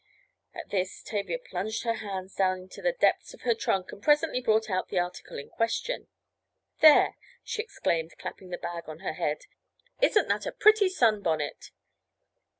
At 0.55 0.71
this 0.71 1.03
Tavia 1.03 1.37
plunged 1.37 1.83
her 1.83 1.93
hands 1.93 2.33
down 2.33 2.57
into 2.57 2.81
the 2.81 2.91
depths 2.93 3.35
of 3.35 3.41
her 3.41 3.53
trunk 3.53 3.91
and 3.91 4.01
presently 4.01 4.41
brought 4.41 4.67
up 4.67 4.87
the 4.89 4.97
article 4.97 5.37
in 5.37 5.47
question. 5.51 6.07
"There!" 6.79 7.17
she 7.43 7.61
exclaimed, 7.61 8.17
clapping 8.17 8.49
the 8.49 8.57
bag 8.57 8.89
on 8.89 9.01
her 9.01 9.13
head. 9.13 9.43
"Isn't 10.01 10.27
that 10.27 10.47
a 10.47 10.51
pretty 10.53 10.89
sunbonnet?" 10.89 11.69